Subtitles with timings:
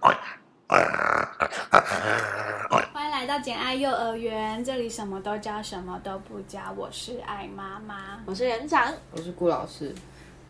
[0.00, 0.16] 欢
[3.06, 6.60] 迎来到简爱幼儿园，这里什么都教，什么都不教。
[6.76, 8.92] 我是爱妈妈，我是园长。
[9.10, 9.92] 我是顾老师，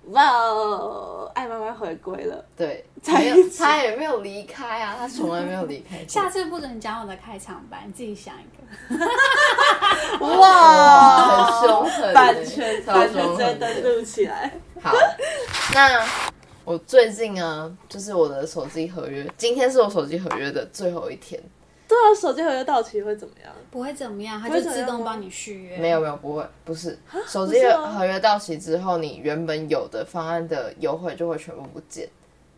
[0.06, 2.44] 哇哦，爱妈妈回归了。
[2.56, 5.96] 对，在一没有起他也没有离开啊，他从来没有离开。
[6.06, 8.58] 下次不准讲我的开场白，你自己想一个。
[10.26, 14.52] 哇，很凶狠欸版权超版权凶狠直接登录起来。
[14.82, 14.92] 好，
[15.74, 16.04] 那
[16.68, 21.42] 我最近啊，就是我的手机合约，今天是我手机合约的最后一天。
[21.88, 23.50] 对啊，手机合约到期会怎么样？
[23.70, 25.78] 不会怎么样，它就自动帮你续约。
[25.78, 32.06] 没有没有，不会，不是手机合约到期之后，你原本有的方案的优惠就会全部不见。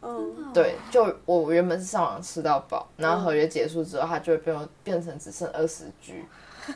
[0.02, 6.14] 嗯，对，就我原本是上网吃到饱，然后合约结束之后，它就会变变成只剩二十 G。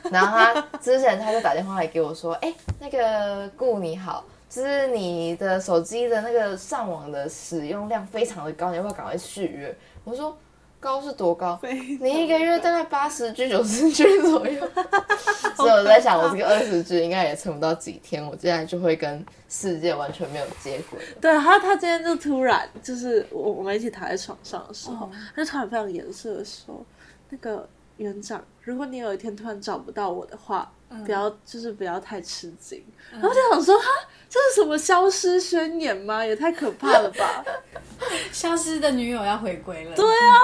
[0.09, 9.75] 然后他之前他就打电话来给我说，哎、那个顾你好，就是你的手机的那个上网的使用量非常的高，你要不要赶快续约？
[10.03, 10.37] 我说
[10.79, 11.59] 高是多 高？
[11.63, 14.61] 你一个月大概八十 G、九十 G 左右，
[15.57, 21.05] 所以我在想，我这个二十 G 应该也撑不到几天，我接下来就会跟世界完全没有接轨了。
[21.19, 26.85] 对，他他今天就突然就是我我们一起躺在床上的时候，嗯他就突然非常严肃的说
[27.29, 30.71] ：“那个园长，如果你有一天突然找不到我的话，
[31.05, 32.83] 不要就是不要太吃惊。
[33.11, 33.85] 然后就想说，哈，
[34.29, 36.25] 这是什么消失宣言吗？
[36.25, 37.43] 也太可怕了吧！
[38.31, 39.95] 消失的女友要回归了。
[39.95, 40.35] 对啊，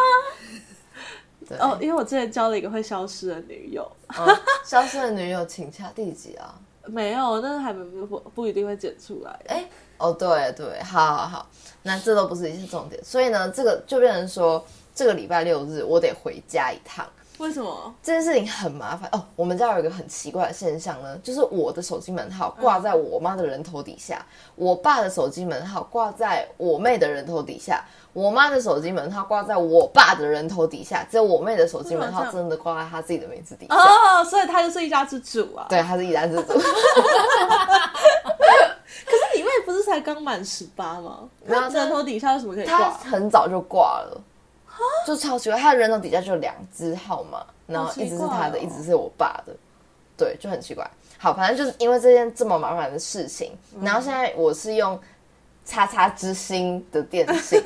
[1.47, 3.83] 对哦，因为我之前交了一个会消失的女友，
[4.17, 6.59] 哦消失的女友，请洽第几啊？
[6.87, 9.39] 没有，但是还没不不一定会剪出来。
[9.47, 11.49] 哎、哦，对对，好好好，
[11.83, 17.05] 那这都不是一些重点，所以呢，这个就变成说，这个礼拜六日我得回家一趟。
[17.41, 17.93] 为什么？
[18.03, 19.25] 这件事情很麻烦哦。
[19.35, 24.23] 我们家有一个很奇怪的现象呢，就是我的手机门号挂在我妈的人头底下，
[24.55, 33.75] 我爸的手机门号挂在我妹的人头底下，我妈的手机门号挂在我爸的人头底下，只有我妹的手机门号真的挂在她自己的名字底下。
[33.75, 35.65] 哦，所以她就是一家之主啊。
[35.67, 36.53] 对，她是一家之主。
[39.05, 41.19] 可是你妹不是才刚满十八吗？
[41.45, 42.91] 那人头底下有什么可以他挂？
[42.91, 44.21] 很早就挂了，
[45.05, 45.59] 就超奇怪。
[45.59, 49.53] 他的人头底下就有两只号码，然后一直是他的，一直是我爸的，
[50.17, 50.89] 对，就很奇怪。
[51.17, 54.99] 好，反正就是因为这件这么麻烦的事情，嗯然后现在我是用
[55.65, 57.61] 叉叉之星的电信，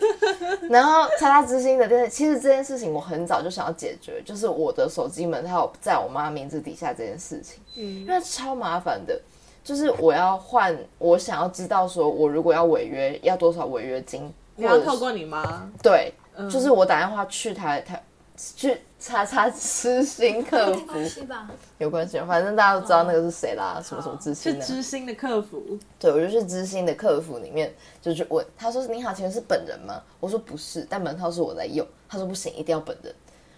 [0.69, 9.19] 然后叉叉之星的电信，其实这件事情我很早就想要解决，就是我的手机门号在我妈名字底下这件事情，嗯因为超麻烦的。
[9.63, 18.03] 就是我要换，我想要知道说，我如果要违约要多少违约金，你要透过你妈，对，嗯就是我打电话去台台
[18.35, 21.49] 去查查知心客服有关系吧？
[21.77, 24.65] 有关系，反正大家都知道那个是谁啦，什么什么知心的。
[24.65, 25.63] 知心的客服。
[25.99, 33.13] 对，我就去知心的客服里面就去问，他说：“你好，请问是本人吗？”我说：“不是，但门号是我在用。”他说：“不行，一定要本人。”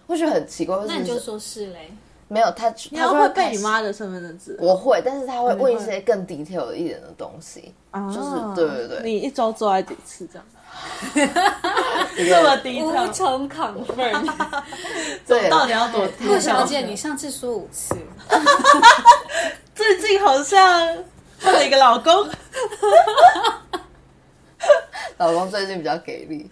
[0.06, 1.90] 我觉得很奇怪，那你就说是嘞。
[2.30, 7.72] 没有他，他就你要会背你妈的身份证字，我会，但是他会问一些更 detail 一点的东西，
[8.14, 10.44] 就是对对对你一周做爱几次这样？
[12.16, 14.28] 一 这么低调无，从 confirm。
[15.26, 17.94] 对到底要多低陆调小姐，你上次说五次，
[19.74, 20.96] 最近好像
[21.40, 22.28] 换了一个老公，
[25.18, 26.50] 老公最近比较给力。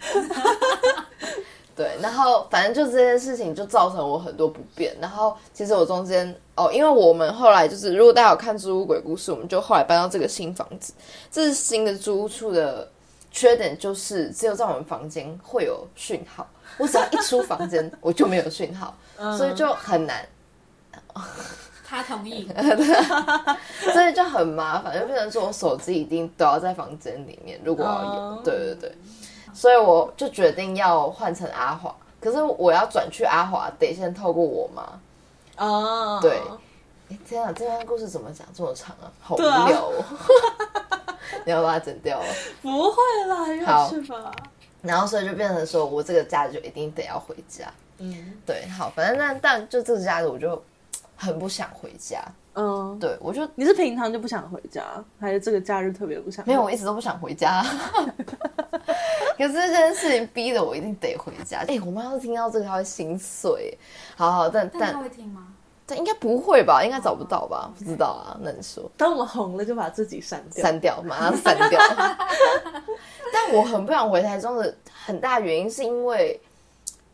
[1.75, 4.97] 对，然后反正就这件事情就造成我很多不便。
[4.99, 10.91] 然后其实我中间哦，因为我们后来就是，如果大家有看《租屋鬼故事》，我们就后来搬到这个新房子。
[11.29, 12.89] 这是新的租屋处的
[13.37, 16.47] 缺点，就是只有在我们房间会有讯号。
[16.79, 18.95] 我只要一出房间，我就没有讯号，
[19.37, 20.25] 所以就很难。
[21.87, 22.49] 他同意。
[23.93, 28.97] 所以就很麻烦，就变成说我手机一定都要在房间里面，如果要有，哦对对对，
[29.53, 35.63] 所以我就决定要换成阿华，可是我要转去阿华，得先透过我妈。
[35.63, 36.41] 哦，对
[37.09, 39.11] 哎，天啊，这段故事怎么讲这么长啊？
[39.21, 40.03] 好无聊哦！
[41.45, 42.25] 你要把它整掉了。
[42.61, 42.97] 不会
[43.27, 44.31] 啦，很好有趣吧？
[44.81, 47.71] 然后所以就变成说我这个假日就一定得要回家。
[47.99, 50.61] 嗯对，好，反正但但就这个假日我就
[51.15, 52.21] 很不想回家。
[52.53, 54.83] 嗯，对我就你是平常就不想回家，
[55.19, 56.45] 还是这个假日特别不想？
[56.45, 57.63] 没有，我一直都不想回家。
[59.37, 61.59] 可是这件事情逼得我一定得回家。
[61.67, 63.77] 哎、我妈要是听到这个，她会心碎。
[64.15, 65.47] 好好，但但会听吗？
[65.89, 66.83] 但应该不会吧？
[66.83, 67.71] 应该找不到吧？
[67.79, 70.61] 不知道啊，那你说当我们红了就把自己删掉。
[70.61, 71.79] 删掉，马上删掉。
[73.31, 74.75] 但我很不想回台中的
[75.05, 76.37] 很大原因是因为，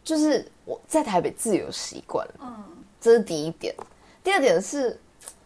[0.04, 2.64] 就是我在台北自由习惯了，嗯，
[3.00, 3.76] 这是第一点。
[4.24, 5.00] 第二点是，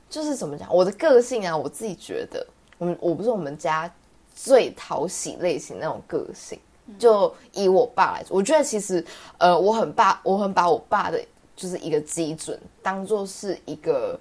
[0.09, 2.47] 就是怎么讲，我的个性啊，我自己觉得，
[2.77, 3.91] 我们我不是我们家
[4.35, 6.59] 最讨喜类型那种个性，
[6.97, 9.03] 就以我爸来说，我觉得其实
[9.37, 11.19] 呃，我很爸，我很把我爸的
[11.57, 14.17] 就是一个基准当做是一个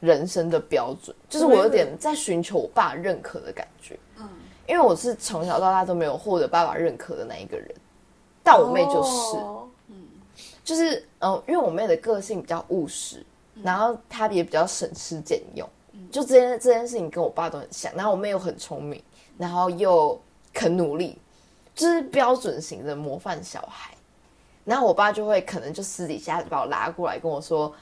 [0.00, 3.98] 人生的标准，就是我有点在寻求我爸认可的感觉。
[4.18, 4.28] 嗯，
[4.66, 7.74] 因为我是从小到大都没有获得爸爸认可的那一个人，
[8.42, 9.36] 但我妹就是，
[9.86, 10.08] 嗯，
[10.62, 13.24] 就是嗯，因为我妹的个性比较务实，
[13.62, 15.66] 然后她也比较省吃俭用，
[16.10, 17.90] 就这件这件事情跟我爸都很像。
[17.94, 19.00] 然后我妹又很聪明，
[19.38, 20.20] 然后又
[20.52, 21.16] 肯努力。
[21.74, 23.91] 就是标准型的模范小孩，
[24.64, 27.74] 然后我爸就会可能就私底下把我拉过来跟我说，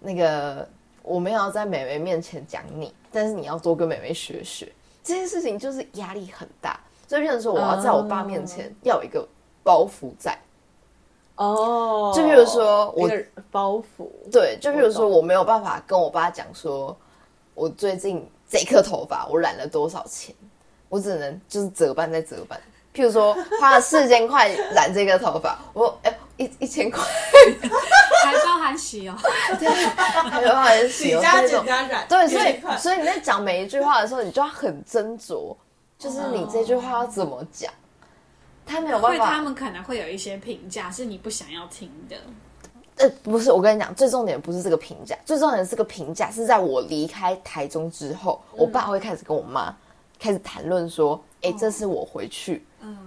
[0.00, 0.68] 那个
[1.02, 4.72] 我没有在美眉面前讲你，但是你要多跟美眉学学。
[5.04, 9.26] 这件事情就是压力很大，所以变成说我要在我爸面前要有一个
[9.62, 10.36] 包袱在。
[11.36, 13.08] 哦，就比如说我
[13.52, 16.96] 包袱，对，就比如说我没有办法跟我爸讲说，
[17.54, 20.34] 我最近这颗头发我染了多少钱，
[20.88, 22.60] 我只能就是折半再折半。
[22.96, 27.04] 譬如说花了四千块染这个头发， 我哎一一千块，
[28.24, 29.14] 还包含洗哦，
[29.60, 35.54] 对，还包含洗哦，加剪加染，对，所以所以你在讲每一句话的时候，你就要很斟酌，
[35.98, 37.70] 就是你这句话要怎么讲，
[38.64, 42.16] 他没有办法，他们可能会有一些评价是你不想要听的。
[42.98, 49.74] 呃，不是，我跟你讲，最重点不是这个评价，最重点是这个评价是在我离开台中之后，我爸会开始跟我妈
[50.18, 52.64] 开始谈论说，哎，这是我回去。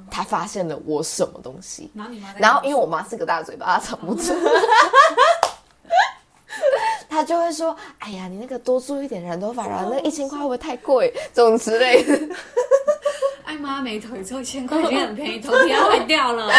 [0.10, 1.92] 他发现了我什么东西，
[2.38, 4.34] 然后因为我妈是个大嘴巴，她藏不住，
[7.10, 11.14] 他就会说：“哎呀，你那个多做一点染头发，然后那一千块会不会太贵？
[11.34, 12.18] 这种之类的。
[13.44, 16.52] ”爱妈没头，一千块已经很便宜，头皮要坏掉了。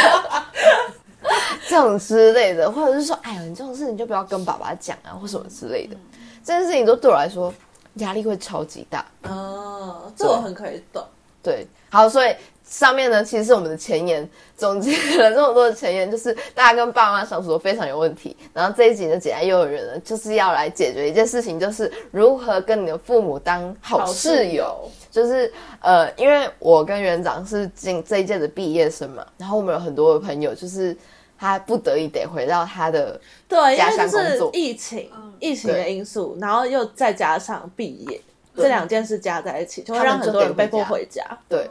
[1.69, 5.97] 这种之类的，或者是说：“哎呀，你这种事情就不要跟爸爸讲啊，或什么之类的。”
[6.45, 7.53] 这件事情都对我来说
[7.95, 9.05] 压力会超级大。
[9.23, 11.05] 哦，这我很可以懂。
[11.43, 12.35] 对，好，所以。
[12.71, 14.27] 上面呢，其实是我们的前言，
[14.57, 18.37] 总结了这么多的前言，就是大家跟爸妈相处都非常有问题。
[18.55, 24.89] 然后这一集呢，简爱幼儿园呢，就是要来解决一件事情，就是如何跟你的父母当好室友。
[25.11, 30.97] 就是呃，因为我跟园长是今这一届的毕业生嘛，然后我们有很多的朋友，就是
[31.37, 38.21] 他不得已得回到他的对家乡工作，疫情疫情的因素，然后又再加上毕业
[38.57, 41.25] 这两件事加在一起，就会让很多人被迫回家。
[41.49, 41.69] 对。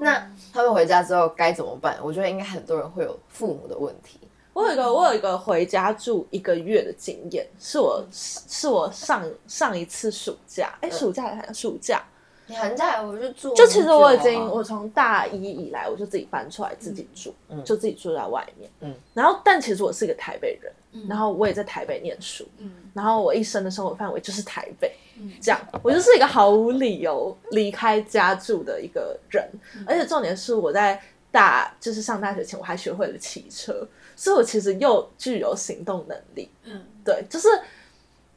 [0.00, 1.98] 那他们回家之后该怎么办？
[2.02, 4.18] 我觉得应该很多人会有父母的问题。
[4.52, 12.02] 我有一个，我有一个回家住一个月的经验，是我是我上上一次暑假，哎，暑假还是暑假？
[12.50, 17.32] 你寒假我就住，就其实我已经我从大一以来我就自己搬出来自己住，
[17.64, 18.68] 就自己住在外面。
[18.80, 20.72] 嗯，然后但其实我是一个台北人，
[21.08, 24.92] 然后我也在台北念书，嗯，然后我一生的生活范围就是台北。
[25.40, 29.46] 这样，我就是一个毫无理由离开家住的一个人，
[29.86, 30.98] 而且重点是我在
[31.30, 33.86] 大就是上大学前，我还学会了骑车，
[34.16, 36.48] 所以我其实又具有行动能力。
[36.64, 37.48] 嗯，对，就是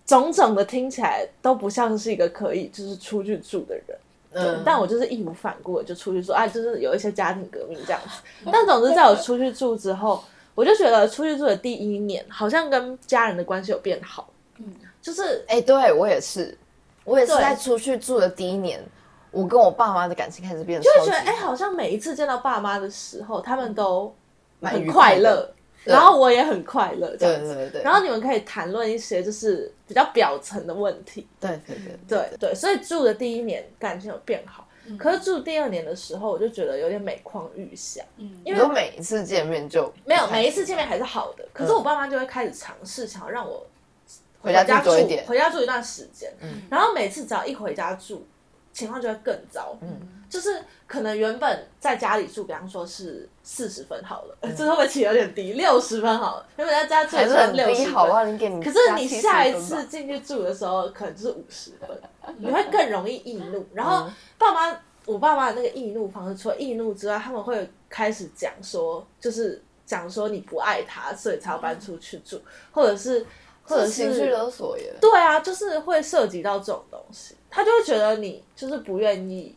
[0.06, 3.98] 种种的听起来都不像是一个可以就是出去住的人。
[4.36, 8.22] 嗯，但我就是义无反顾的就出去住，啊，就是有一些家庭革命这样子。
[8.52, 10.24] 但总之，在我出去住之后，
[10.56, 14.28] 我就觉得出去住的第一年，好像跟家人的关系有变好。
[14.58, 16.58] 嗯，就是哎，对我也是。
[17.06, 18.82] 我也是在出去住的第一年，
[19.30, 24.16] 我跟我爸妈的感情开始变，就会觉得哎，好像每一次见到爸妈的时候，他们都
[24.62, 25.54] 很快乐，
[25.84, 27.82] 然后我也很快乐，这样子。
[27.84, 31.28] 然后你们可以谈论一些就是比较表层的问题。
[31.40, 38.04] 对对对对对，所以住的第一年感情有变好，可是住第二年的时候，我就觉得有点每况愈下。
[38.18, 43.66] 嗯，因为每一次见面就没有每一次见面还是好的，可是我爸妈就会开始尝试想要让我。
[44.42, 44.90] 回家住
[45.26, 48.28] 回家住一段时间，嗯然后每次只要一回家住，
[48.74, 49.78] 情况就会更糟。
[49.80, 50.02] 嗯，
[50.34, 55.54] 就是可能原本在家里住，比方说是四十分好了，这会不会起有点低？
[55.54, 61.88] 六十分好了，原本在家住是六十分，可是你下一次进去住的时候，可能就是五十分，
[62.40, 63.64] 你会更容易易怒。
[63.76, 64.76] 然后爸妈，
[65.06, 73.24] 我爸妈的那个易怒方式，除了易怒之外，他们会开始讲说，就是讲说你不爱他，所以才要搬出去住，或者是。
[73.66, 74.94] 或者情绪勒索耶？
[75.00, 79.56] 对啊，就是会涉及到这种东西，他就会觉得你就是不愿意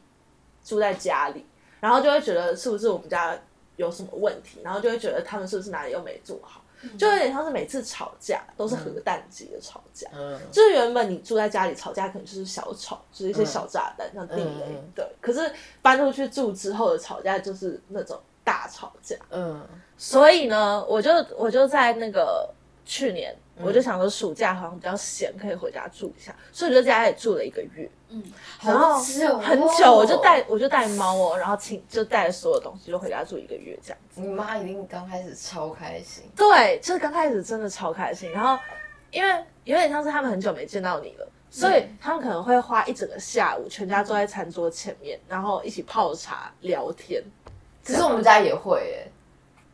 [0.67, 1.47] 住在家里，
[1.79, 3.39] 然后就会觉得是不是我们家
[3.77, 6.61] 有什么问题，然后就会觉得他们是不是哪里又没做好，
[6.99, 15.49] 就有点像是每次吵架都是核弹级的吵架，嗯，就是原本你住在家里吵架可能就是小吵，就是一些小炸弹像地雷，对，可是
[15.81, 19.65] 搬出去住之后的吵架就是那种大吵架，嗯，
[19.97, 22.53] 所以呢，我就我就在那个
[22.85, 23.33] 去年。
[23.61, 27.91] 我就想说暑假好像比较闲，可以回家住一下，所以我就在家里住了一个月。
[28.09, 28.23] 嗯，
[28.63, 34.21] 然后好久哦很久，我就带我就带猫哦，然后请就带了所有东西就回家住一个月这样子。
[34.21, 38.63] 你妈一定刚开始超开心，对，就是刚开始真的超开心，然后
[39.11, 47.23] 因为有点像是他们很久没见到你了，所以他们可能会花一整个下午，全家坐在餐桌前面，然后一起泡茶聊天。
[47.83, 49.11] 其实我们家也会耶，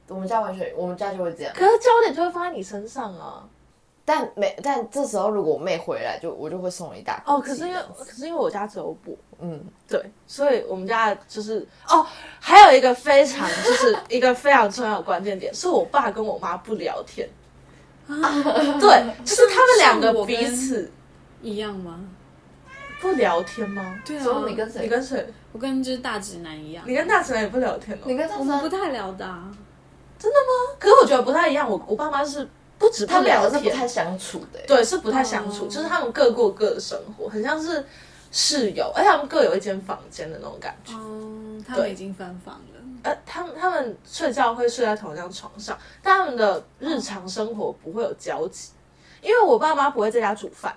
[0.08, 1.52] 我们家完全，我们家就会这样。
[1.54, 3.46] 可是焦点就会放在你身上啊。
[4.04, 12.04] 但没，但这时候如果我妹回来，就我就会送了一大哦，可是因为可是因为我家只有我，嗯，对，所以我们家就是哦，
[12.40, 17.28] 还有一个非常就是一个非常重要的关键点，是我爸跟我妈不聊天
[18.09, 18.16] 啊。
[18.80, 20.90] 对，就是他们两个彼此
[21.40, 22.00] 一样吗？
[23.00, 24.00] 不聊天吗？
[24.04, 24.82] 对啊，你跟谁？
[24.82, 25.26] 你跟谁？
[25.52, 28.00] 我跟就是大直男一样，你跟大直男也不聊天哦？
[28.04, 29.50] 你跟大直男不，太聊的啊。
[30.78, 32.49] 可是我觉得不太一样，我我爸妈是
[32.82, 34.64] 不止不他们两，个是不太相处的耶。
[34.66, 37.86] 对，是不太相处，哦就是他们各过各的生活，很像是
[38.32, 40.92] 室友，而且他们各有一间房间的那种感觉。
[40.96, 42.80] 嗯，他们已经分房了。
[43.04, 48.70] 呃，他们他们睡觉会睡在同一张床上，但他们的日常生活不会有交集，
[49.22, 50.76] 因为我爸妈不会在家煮饭，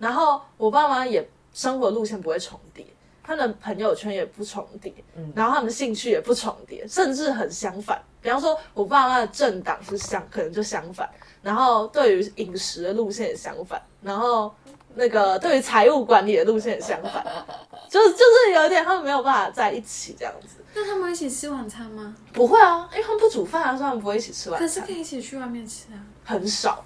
[0.00, 2.84] 然后我爸妈也生活路线不会重叠，
[3.22, 8.02] 他们的朋友圈也不重叠，嗯然后他们的兴趣也不重叠，甚至很相反。
[8.22, 11.08] 比方说，我爸妈的政党是相，可能就相反，
[11.42, 14.54] 然后对于饮食的路线也相反，然后
[14.94, 17.24] 那个对于财务管理的路线也相反，
[17.88, 20.56] 就是就是有一点他们没有办法在一起这样子。
[20.74, 22.14] 那他们一起吃晚餐吗？
[22.32, 25.98] 不会啊，因为他们不煮饭啊，所以他们不会一起吃晚餐可是可，以一起去外面吃啊。
[26.24, 26.84] 很少。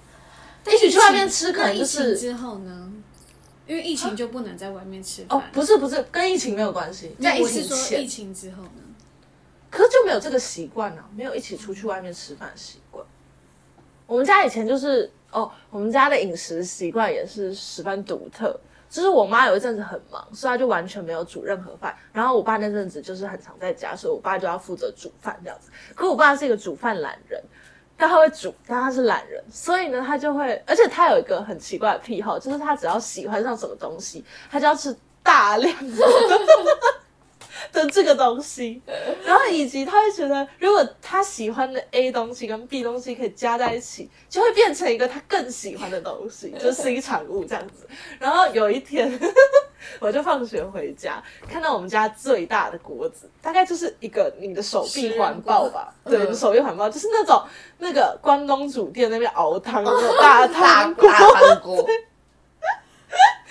[0.67, 2.91] 一起去外面吃，可能就是之后呢？
[3.67, 8.81] 因为疫情就不能在外面吃哦。，不是不是，跟疫情没有关系，在疫情疫，情之后呢？
[9.69, 13.05] 可是就没有这个习惯啊，没有一起出去外面吃饭的习惯。
[14.07, 18.59] 我们家以前就是哦，我们家的饮食习惯也是十分独特。
[18.87, 21.93] 就是我妈有一阵子很忙，所以她就完全没有煮任何饭。
[22.13, 25.69] 然后我爸那阵子就是很常在家，所以我爸就要负责煮饭这样子。
[25.95, 27.43] 可我爸是一个煮饭懒人，
[27.97, 36.07] 但他会煮，但他是懒人，所以呢，他就会，而且他有一个很奇怪的癖好，就是他只要喜欢上什么东西，他就要吃大量的
[37.73, 38.81] 的这个东西，
[39.25, 47.87] 然后以及他会觉得，如果他喜欢的 A 东西跟 B 东西可以加在一起，就会变成一个他更喜欢的东西， 就是 C 产物这样子。
[48.19, 49.19] 然后有一天，
[49.99, 57.43] 我就放学回家，看到我们家最大的锅子，大概就是一个你的手臂环抱吧，对，你的手臂环抱，就是那种
[57.79, 60.93] 那个关东煮店那边熬汤的大大汤
[61.61, 61.87] 锅，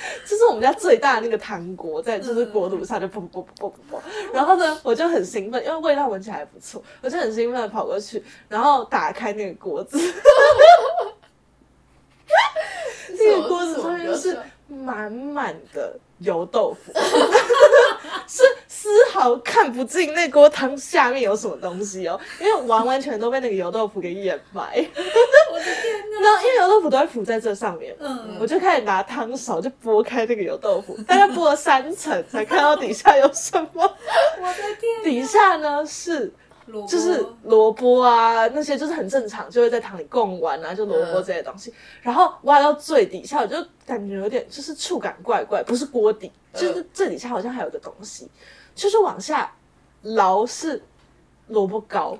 [0.05, 9.99] 大汤锅，就是我们家最大的那个汤锅，在就是锅炉上就啵啵啵啵啵啵， 然后呢，我就很兴奋，因为味道闻起来还不错，我就很兴奋的跑过去，然后打开那个锅子，
[13.19, 16.93] 那个锅子上面是满满的油豆腐，
[18.27, 24.63] 是丝毫看不进那锅汤下面有什么东西哦，因为完完全都被那个油豆腐给掩埋。
[25.53, 26.21] 我的天哪！
[26.23, 33.69] 然后因为油豆腐都会浮在这上面，嗯我就开始拿汤勺就拨开那个油豆腐，大概拨了三层才看到底下有什么。
[34.41, 35.05] 我的天！
[35.05, 36.33] 底下呢是
[36.89, 41.73] 就是萝卜啊，那些就是很正常，就会在塘里供玩啊，就萝卜这些东西。
[42.01, 43.57] 然后挖到最底下，我就
[43.87, 48.29] 感觉有点就是触感怪怪，不是锅底，就是最底下好像还有个东西，
[48.75, 49.53] 就是往下
[50.03, 50.83] 捞是
[51.49, 52.19] 萝卜糕，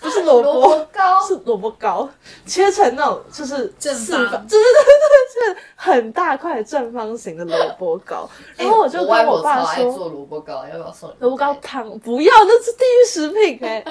[0.00, 0.86] 不是萝卜。
[0.92, 2.08] 糕是萝卜糕，
[2.46, 8.28] 切成那种就是正四方方，对对对对，是很大块正方形的萝卜糕。
[8.56, 11.14] 然后我就跟我爸说，萝卜糕，要不要送你？
[11.18, 13.84] 萝卜糕汤不要，那是地狱食品哎、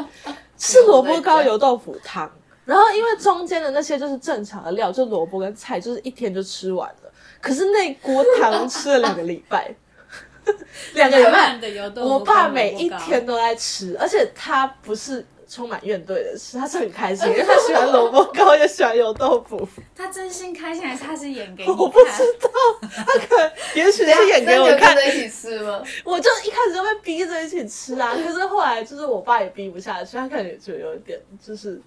[0.58, 2.32] 是萝卜糕油豆腐汤。
[2.66, 7.12] 然后因为中间的那些就是正常的料，就萝卜跟菜，就是一天就吃完了。
[7.42, 9.76] 可是那锅汤吃了两个礼拜，
[10.94, 11.60] 两个礼拜
[12.02, 19.68] 我爸每一天都在吃，而且他不是充满怨怼的是，他是很开心，因 为他喜欢萝卜糕，也喜欢油豆腐。
[19.96, 21.78] 他真心开心还是他是演给你看？
[21.78, 22.50] 我不知道，
[22.90, 25.84] 他可能也许是演给我看那你有跟，着一起吃吗？
[26.04, 31.82] 我就一开始就被逼着一起吃啊， 可是后来就是我爸也逼不下去，他可能也觉得有点就是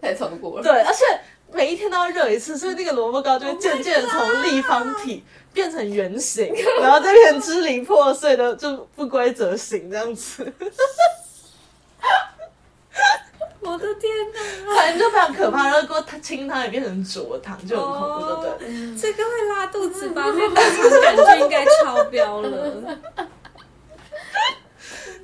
[0.00, 0.62] 太超过了。
[0.62, 1.04] 对，而且
[1.52, 10.50] 每一天都要热一次，所以那个萝卜糕就会渐渐地从立方体变成圆形，然后再变成支离破碎的就不规则形这样子。
[13.60, 14.74] 我的天哪！
[14.74, 18.68] 反正就非常可怕，然后过它清汤也变成浊汤，就很恐怖，对不对？
[18.68, 20.22] 哦这个会拉肚子吧？
[20.26, 20.54] 那日
[20.90, 22.50] 常感就应该超标了。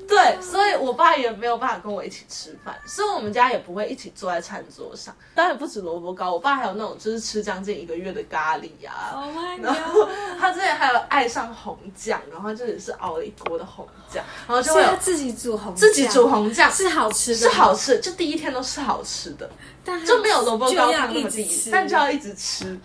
[0.06, 5.14] 对，对，所以我爸也没有办法跟我一起吃饭，所以我们家也不会一起坐在餐桌上。
[5.34, 9.12] 当然不止萝卜糕，我爸还有那种就是吃将近一个月的咖喱啊。
[9.14, 10.08] Oh my 然后！
[10.40, 19.50] 他之前还有爱上红酱，然后就也是熬了一锅的红酱，然后就会自己煮红，自己煮红酱，是好吃的，是好，吃，就第一天都是好吃的，
[19.88, 22.78] 但就没有萝卜糕汤那么地吃，但就要一直吃。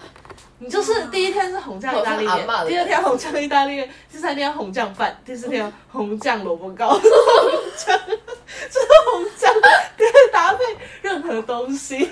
[0.60, 9.54] 你就是第一天是红酱意大利面第二天红酱意大利面，第三天红酱饭，第四天红酱萝卜糕，红酱，就是红酱
[9.98, 10.64] 可以搭配
[11.02, 12.10] 任何东西。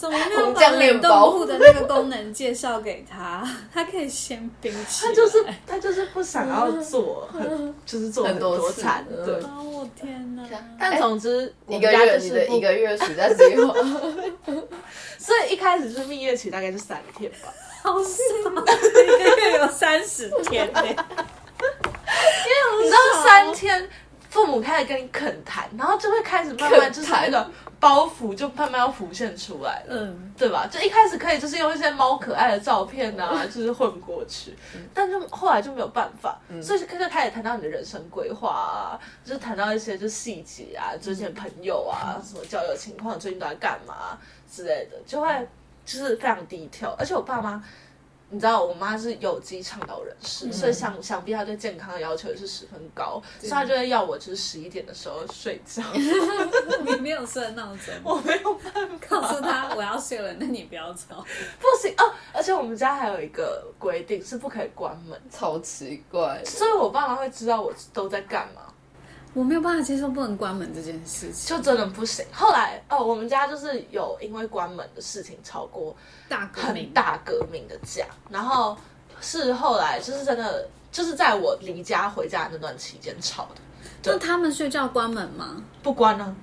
[0.00, 3.46] 怎么没有把冷冻库的那个功能介绍给他？
[3.70, 5.10] 他可以先冰起来。
[5.10, 8.82] 他就是他就是不想要做很，就是做很很多次
[9.26, 9.34] 对。
[9.44, 10.42] 啊，我天哪！
[10.78, 13.74] 但总之，我一个月你的一个月暑假计划，
[15.18, 17.52] 所以一开始就是蜜月期，大概是三天吧。
[17.82, 18.06] 好爽，一
[19.06, 20.82] 个月有三十天呢。
[20.82, 20.94] 你
[22.86, 23.86] 知道三天，
[24.30, 30.68] 父母开始跟你恳谈，然后就会开始慢慢就是那恳个包袱就慢慢要浮现出来了，嗯，对吧？
[30.70, 34.54] 就一开始可以就是用一些猫可爱的照片啊，就是混过去，
[34.92, 44.18] 但就后来就没有办法，所以就开始谈到你的人生规划啊，就是谈到一些就细节啊，最近朋友啊，什么交友情况，最近都在干嘛
[44.48, 45.48] 之类的，就会
[45.86, 47.64] 就是非常低调，而且我爸妈。
[48.32, 55.82] 你知道我妈是有机倡导人士，所以想想必她对健康的要求也是十分高，所以她就会要我就是十一点的时候睡觉。
[55.92, 61.24] 你没有设闹钟， 我没有办法，告诉她我要睡了，那你不要吵。
[61.58, 62.12] 不行哦！
[62.32, 66.40] 而且我们家还有一个规定是不可以关门，超奇怪。
[66.44, 68.62] 所以我爸妈会知道我都在干嘛，
[69.32, 72.24] 我没有办法接受不能关门这件事情，就真的不行。
[72.32, 75.94] 后来哦，我们家就是有因为关门的事情吵过
[76.28, 76.92] 大革很命。
[76.92, 78.76] 大革命的架，然后
[79.20, 83.48] 是后来就是真的就是在我离家回家那段期间吵
[84.02, 85.62] 的，那他们睡觉关门吗？
[85.82, 86.36] 不关呢、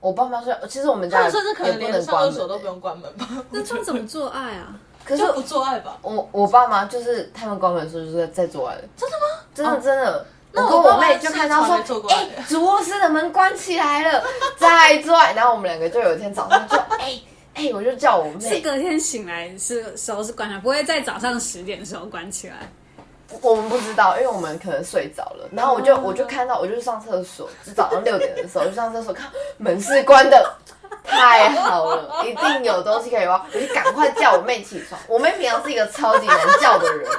[0.00, 2.30] 我爸妈睡，其实我们他家们甚至可能连上厕。
[2.30, 3.26] 所都不用关门吧？
[3.50, 4.78] 那他们怎么做爱啊？
[5.04, 5.98] 可 是就不做爱吧？
[6.02, 8.84] 我我爸妈就是他们关门的时候就是在在做爱的。
[8.96, 9.44] 真的吗？
[9.54, 10.26] 真的真的。
[10.54, 11.74] 我我跟我妹就看到说
[12.08, 14.22] 哎、主卧室的门关起来了，
[14.56, 15.32] 再拽。
[15.34, 17.20] 然后我们两个就有一天早上就，哎、
[17.54, 22.54] 哎、我就叫我是妹，隔天醒来是时候是关起来，不会在早上十点的时候关起来。
[23.40, 25.48] 我们不知道，因为我们可能睡着了。
[25.50, 29.26] 然后我就我就看到，我就去上厕所，就早上六点的时候就上厕所，看
[29.56, 30.54] 门是关的，
[31.02, 35.00] 太好了，一定有东西可以挖，我就赶快叫我妹起床。
[35.08, 37.10] 我妹平常是一个超级难叫的人，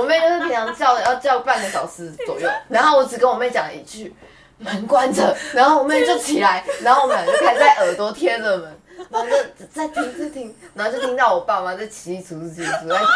[0.00, 4.14] 我妹就是平常叫要叫半个小时左右，然后我只跟我妹讲一句
[4.56, 8.79] 门关着，然后我妹就起来，然后我们俩就开始在耳朵贴着门。
[9.08, 9.36] 然后就
[9.72, 13.06] 在听在听，然后就听到我爸妈在稀里楚楚稀里楚楚在讲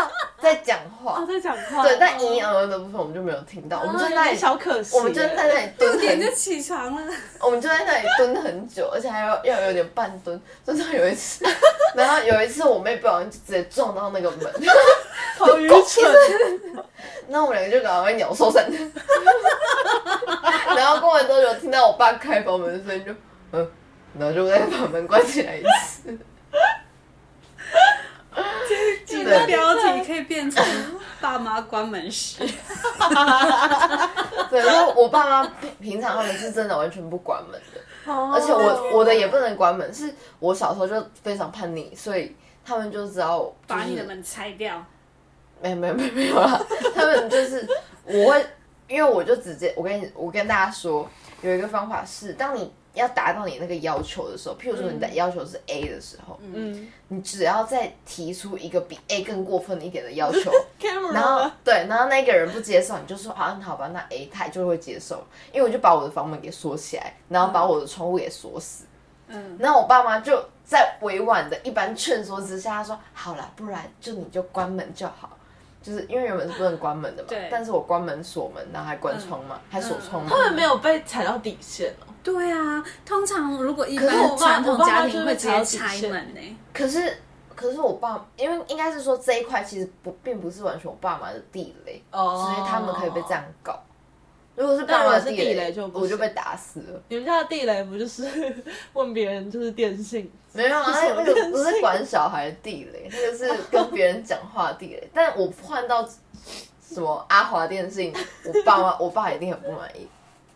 [0.00, 0.10] 话，
[0.42, 1.82] 在讲话哦，，在讲话。
[1.82, 11.44] 对，但咿咿嗯嗯的部分我们就没有听到，我们就在那里，小可惜，我们就在那里蹲 六点就，起床了，我们就在那里蹲很久，而且还要要有点半蹲，就到有一次，
[11.94, 14.52] 然后有一次我妹不小心就直接撞到那个门，
[15.38, 16.04] 好愚蠢。
[17.28, 18.68] 那我们两个就赶快鸟兽散，
[20.76, 23.12] 然后过完多久听到我爸开房门的声音就
[23.52, 23.70] 嗯，
[24.18, 26.18] 然后就再把门关起来一次，
[29.06, 30.64] 这个标题可以变成
[31.20, 32.44] 爸妈关门时。
[34.50, 37.80] 对，然后我爸妈平平常他们是真的完全不关门的。
[38.04, 44.84] 而而且我我的也不能关门，是我小时候就非常叛逆，所以他们就知道、就是、把你的门拆掉。
[45.62, 46.60] 没有没有没有没有啦，
[46.94, 47.66] 他们就是
[48.04, 48.46] 我会，
[48.88, 51.08] 因为我就直接我跟你我跟大家说，
[51.42, 60.50] 有一个方法是，当你要达到你那个要求的时候，譬如说你的要求是 A 的时候，嗯你只要再提出一个比 A 更过分一点的要求，
[61.12, 68.84] 然后对，然后那个人不接受，你就说啊，那好吧，那 A 他就会接受，因为我就把我的房门给锁起来，然后把我的窗户给锁死。
[69.28, 75.38] 嗯，然后我爸妈就在委婉的一般劝说之下，他说好了，不然就你就关门就好。
[75.82, 80.30] 就是因为原本是不能关门的嘛对，但是我关门锁门，然后还关窗嘛，还锁窗嘛。
[80.30, 82.11] 他们没有被踩到底线哦。
[82.22, 86.40] 对啊，通常如果一般传统家庭会直接拆门呢。
[86.72, 87.18] 可是
[87.54, 93.78] 可是我爸，因为应该是说这一块其实不并不是完全我爸妈的地雷，哦所以他们可以被这样搞。
[94.54, 97.02] 如果是爸妈的地雷就我就被打死了。
[97.08, 98.22] 你们家的地雷不就是
[98.92, 100.30] 问别人就是电信？
[100.52, 105.10] 没有啊，那那个不是管小孩的地雷，那个是跟别人讲话的地雷。
[105.14, 106.06] 但我换到
[106.86, 110.06] 什么阿华电信，我爸妈我爸一定很不满意。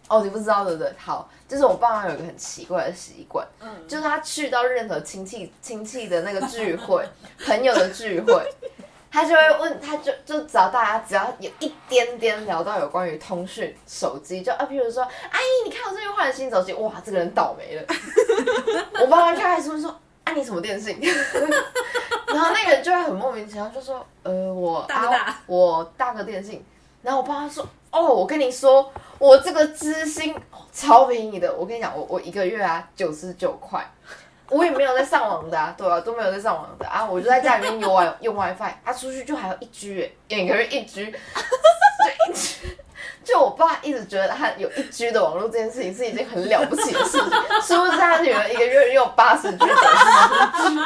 [0.09, 0.93] 哦，你不知道对不对？
[0.97, 7.05] 好，就是我爸妈有一个很奇怪的习惯，嗯，就是他去到任何亲戚亲戚的那个聚会、
[7.45, 8.41] 朋友的聚会，
[9.11, 17.85] 他就会问，他就就找大家，只要有一点点聊到有关于通讯手机，就啊，譬如说，阿姨，你看我最近换了新手机，哇，这个人倒霉了。
[19.01, 19.91] 我爸妈开始问说，
[20.23, 21.01] 啊，你什么电信？
[22.29, 26.65] 然后那个人就会很莫名其妙，就说，呃，我大大我大哥电信。
[27.03, 30.35] 然后我爸妈说，哦，我跟你说，我这个资薪
[30.73, 33.85] 超便宜的，我跟你讲，我我一个月啊九十九块。
[34.49, 42.77] 我也没有在上网的啊， 对啊，都没有在上网的啊，我就在家里面用用 WiFi，啊，出去就还有一 G，一个月一 G， 就一 G，
[43.27, 49.73] 就我爸一直觉得他有一 G 的网络这件事情是一件很了不起的事情，殊不知他女儿一个月用八十 G 九十
[50.69, 50.81] G，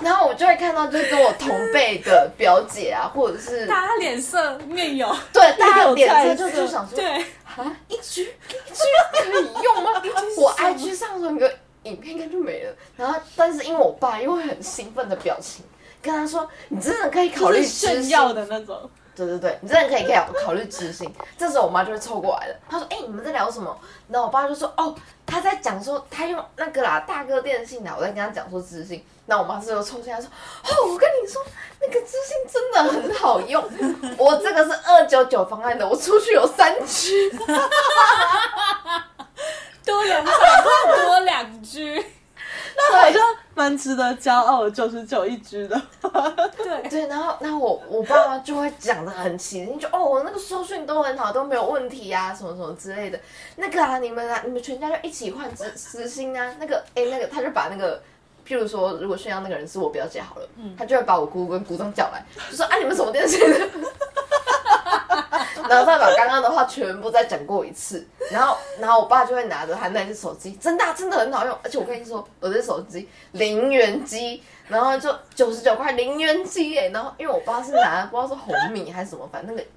[0.00, 5.14] 然后我就会看到，就跟我同辈的表姐啊，或者是 大家脸色面有。
[5.32, 7.06] 对，大家脸色就就想说，对
[7.44, 8.82] 啊，一 G 一 G
[9.12, 9.90] 可以用吗？
[10.36, 11.50] 我 IG 上传个。
[11.84, 15.64] 影片应该就没了，然后但是因为我爸又会很兴奋的表情
[16.00, 21.12] 跟他说：“你真的可以考虑炫耀的那种。”对对对，你真的可以可以考虑执行。
[21.36, 24.94] 这时候我妈就会凑过来了，她说：“哎，你们在聊什么？”然后我爸就说：“哦，
[25.26, 30.28] 他在讲说他用那个啦，大哥电信的，我在跟他讲说知信。”那我妈是又凑进来说
[30.64, 31.40] ：“哦，我跟你说，
[31.80, 33.62] 那个知信真的很好用，
[34.18, 37.30] 我这个是二九九方案的，我出去有三 G。
[39.84, 40.32] ”多两百，
[41.04, 42.04] 多两 G，
[42.76, 43.20] 那好像
[43.54, 45.80] 蛮值得骄傲，九十九一只的。
[46.56, 53.20] 对对，然后那我我爸妈就会讲的很起劲，就哦，我那个收讯都很好，都没有问题啊，什么什么之类的。
[53.56, 56.54] 那个啊，你们啊，你们全家就一起换直实心啊。
[56.58, 58.00] 那个哎，那个他就把那个，
[58.46, 63.38] 譬如说，如果炫耀那个人是我表姐好了，嗯他就会把我姑姑跟姑丈叫来，就说啊，你们什么电视？
[65.68, 79.68] 然后再把刚刚的话全部再讲过一次，然后，然后我爸就会拿着他那只手机，真的真的很好用，而且我跟你说，我这手机零元机，然后就九十九块零元机哎，然后因为我爸是拿不知道是红米还是什么，反正那个。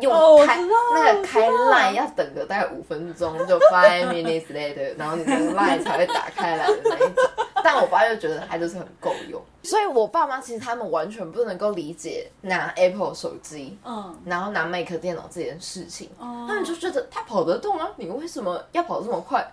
[0.00, 0.60] 用开
[0.94, 7.24] 那个开 line 要等个大概五分钟，就 five minutes later，然后你的 line 才会打开来的那一种。
[7.62, 19.46] 但我爸就觉得它就是很够用，所以我爸妈其实他们完全不能够理解拿 Apple 手机，嗯，然后拿 Mac 电脑这件事情，他们就觉得他跑得动啊，你为什么要跑这么快？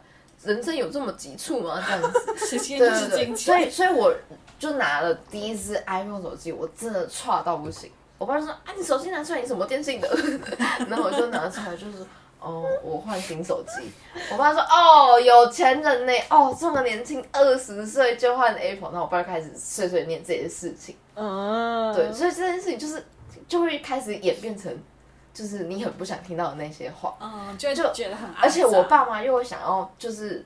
[0.43, 1.83] 人生有这么急促吗？
[1.83, 4.13] 这样子， 对对对，所以所以我
[4.59, 7.89] 就拿了第一支 iPhone 手机，我真的差到不行。
[8.17, 10.07] 我爸就说：“啊，你手机拿出来，你什么电信的？”
[10.89, 12.05] 然后我就拿出来，就是
[12.39, 13.91] 哦，我换新手机。
[14.31, 20.95] 我爸说：“哦，有钱人呢，哦，这么年轻，二十岁就换 Apple。”那我爸就开始碎碎念这些事情。
[21.15, 23.05] 嗯，对，所以这件事情就是
[23.47, 24.73] 就会开始演变成，
[25.33, 27.15] 就是你很不想听到的那些话。
[27.19, 30.45] 嗯，就就觉得很，而且我爸妈又会想要，就是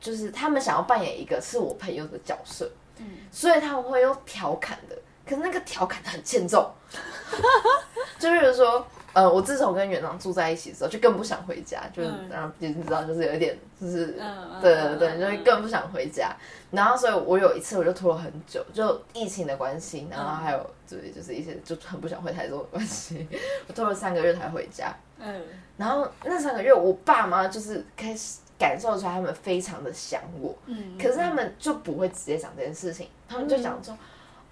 [0.00, 4.96] 就是他们想要扮演一个是我朋友的角色，嗯，所以他们会用调侃的。
[5.28, 6.74] 可是那个调侃的很欠揍，
[8.18, 14.18] 就比如说，呃，我自从跟元朗住在一起的时候，就更不想回家，就是然后你知道，就是有一点，就是
[14.60, 16.34] 对对对，就会更不想回家。
[16.70, 23.26] 然后，所以我有一次我就拖了很久，就疫情的关系，然后还有对，就是一些就很不想回台中的关系，
[23.68, 24.94] 我拖了三个月才回家。
[25.18, 25.42] 嗯，
[25.76, 33.96] 然后那三个月，我爸妈就是开始感受出来他们非常的想我，嗯，可是他们就不会直接讲这件事情，他们就讲说。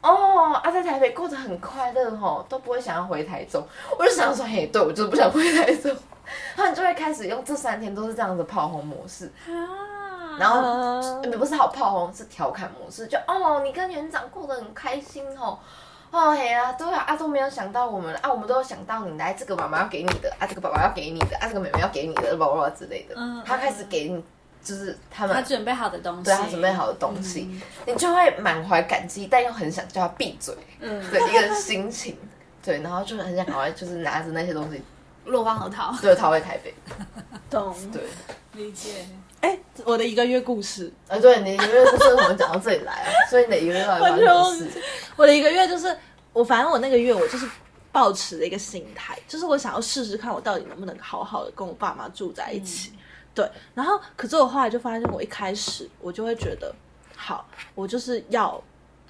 [0.03, 3.67] 哦，啊，在台北过得很快乐吼，都不会想要回台中。
[3.99, 5.95] 我就想说，嘿，对我就是不想回台中。
[6.57, 15.59] 他们就会开始用这三天都是这样子炮轰模式啊，然后也不是好炮轰，是调侃模式，就哦，你跟园长过得很开心哦，
[16.11, 23.15] 哦嘿啊，对啊，啊都没有想到我们啊，我们都有想到你来，这个妈妈要给你的，啊这个爸爸要给你的，啊这个妹妹要给你的，叭叭叭之类的。
[23.45, 24.25] 他开始给你。
[24.67, 27.49] 就是他们他准备好的东西，对他准备好的东西，
[27.87, 32.19] 你就会满怀感激，但又很想叫他闭嘴，嗯，的一个心情，
[32.61, 34.83] 对，然后就很想赶快就是拿着那些东西
[35.27, 36.33] 落荒而逃，对，逃。
[36.33, 36.75] 回台北，
[37.49, 38.03] 懂，对，
[38.55, 39.07] 理解。
[39.41, 44.83] 哎，我的一个月故事，哎，对，你一个月故事我们讲到这里来啊， 所以哪一个月要发生事？
[45.15, 45.97] 我的一个月就是
[46.33, 47.49] 我，反正我那个月我就是
[47.93, 52.91] 抱持的一个心态，就是我想要试试看我到底能不能好好的跟我爸妈住在一起。
[53.37, 56.75] 对，然后可是我后来就发现，我一开始我就会觉得，
[57.15, 58.59] 好，我就是要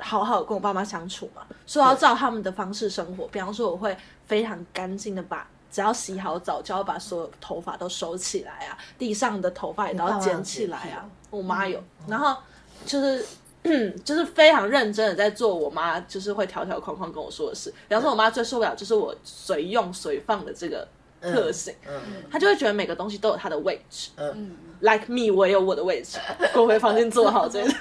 [0.00, 3.28] 好好跟我爸妈相处嘛，说要照他们的方式生活。
[3.28, 11.08] 比方说，我会非常干净的把，只要洗好澡就要把所有头发都收起来啊，地上的头发也都要捡起来啊。
[11.30, 12.36] 我妈有，然后
[12.84, 13.24] 就是
[14.04, 17.72] 就是非常认真的在做我妈就是会条条框框跟我说的事。
[17.86, 20.88] 比方说，我妈最受不了就是我随用随放的这个。
[21.20, 21.74] 特性，
[22.30, 24.10] 他就会觉得每个东西都有它的位置。
[24.16, 26.18] 嗯，like me，我也有我的位置，
[26.52, 27.70] 滚回房间坐好这个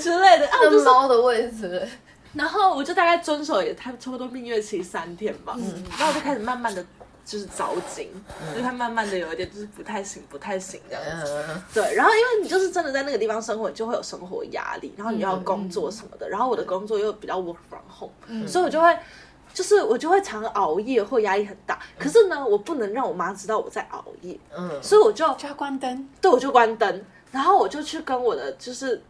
[0.00, 0.46] 之类的。
[0.48, 0.58] 啊。
[0.58, 1.88] 后就是猫的位置，
[2.34, 6.84] 然后我就大概遵守也差差不多蜜月期三天吧，嗯然后我就开始慢慢的
[7.24, 8.10] 就是着急，
[8.54, 11.44] 就它慢慢的有一点就是不太行，不太行这样子。
[11.48, 18.94] 嗯，对，然后因为你就是真的在那个地方生活，你就会有生活压力，然后你要工作什么的，然后我的工作又比较 work from home，、所以我就会。
[19.52, 26.08] 就是我就会常熬夜或压力很大，可是呢，我不能让我妈知道我在熬夜，嗯，所以我就就要关灯。
[26.20, 29.02] 对，我就关灯，然后我就去跟我的就是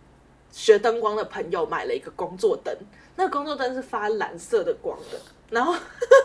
[0.51, 2.77] 学灯光的朋友买了一个工作灯，
[3.17, 5.19] 那个工作灯是发蓝色的光的，
[5.51, 5.75] 然后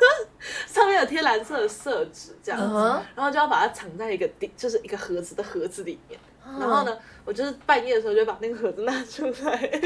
[0.67, 3.03] 上面有贴蓝色的色纸这样子，嗯哼。
[3.15, 6.19] 然后就要把它藏在一个地，就是一个盒子的盒子里面。
[6.59, 9.81] 然后呢，我就是半夜的时候就把那个盒子拿出来，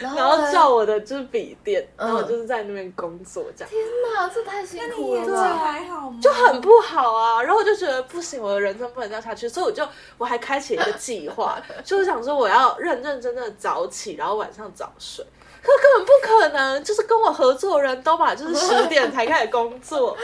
[0.00, 3.70] 然然后呢照我的就是笔电，然后就是在那边工作这样。
[3.70, 3.80] 天
[4.14, 5.56] 哪，这太辛苦了眼睛吧？
[5.56, 6.18] 还好吗？
[6.20, 7.42] 就很不好啊。
[7.42, 15.24] 然后我就觉得不行，我的人生不能这样下去，所以我就我还开启了一个计划， 就是想说我要认认真真的早起，然后晚上早睡。
[15.60, 20.16] 可根本不可能，就是跟我合作的人都把，就是十点才开始工作，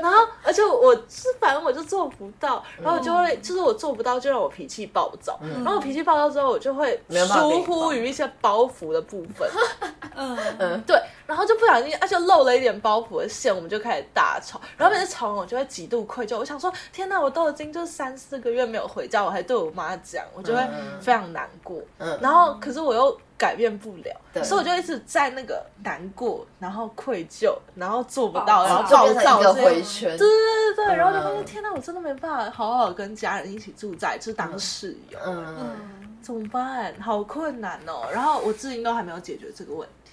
[0.00, 9.48] 然后而且我是反正我就做不到，然后我就会就是我做不到，就让我脾气暴躁，然后我脾气暴躁之后，我就会疏忽于一些包袱的部分，
[10.14, 14.60] 嗯，对，然后就不小心，而且漏了一点包袱的线，我们就开始大吵。
[14.76, 16.38] 然后每次吵完，我就会极度愧疚。
[16.38, 21.80] 我想说，天哪，我都已经就三四个月没有回家，我还对我妈讲，我就会嗯非常难过。
[21.98, 30.18] 嗯然后可是我又改变不了，所以我就一直在那个难过，然后愧疚，然后做不到，然后暴躁这样回圈。
[30.18, 35.18] 对对对对对，然后就发现嗯天哪，我真的没办法好好跟家人一起住在，就是当室友。
[35.24, 36.92] 嗯，嗯，怎么办？
[37.00, 38.08] 好困难哦。
[38.12, 40.10] 然后我至今都还没有解决这个问题，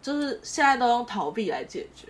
[0.00, 2.06] 就是现在都用逃避来解决。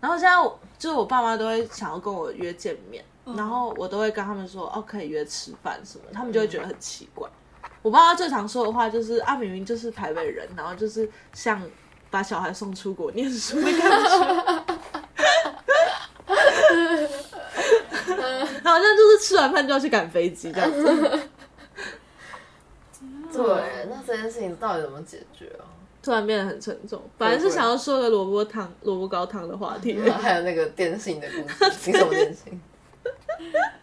[0.00, 7.26] 然后现在我就是我爸妈都会想要跟我约见面，然后我都会跟他们说哦可以约吃饭什么，他们就会觉得很奇怪。
[7.82, 11.60] 我爸妈最常说的话就是啊明明就是台北人，然后就是像
[12.10, 14.64] 把小孩送出国念书的感觉。
[18.64, 21.28] 好像就是吃完饭就要去赶飞机这样子。
[23.32, 23.44] 对，
[23.90, 25.64] 那这件事情到底怎么解决啊？
[26.02, 27.02] 突然变得很沉重。
[27.18, 31.36] 本来是想要说个萝卜汤、萝卜糕汤的话题，还有那个电信的故
[31.70, 32.60] 事，你什么电信？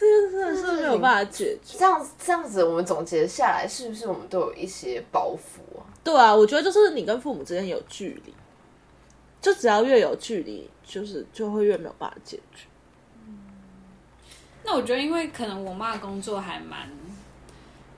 [0.00, 1.76] 这个真的是没有办法解决。
[1.78, 5.84] 这样这样子，我们总结下来，是不是我们都有一些包袱啊？
[6.02, 8.32] 对啊，我觉得就是你跟父母之间有距离，
[9.42, 12.66] 就只要越有距离，就是就会越没有办法解决。
[14.64, 16.90] 那我觉得，因为可能我妈的工作还蛮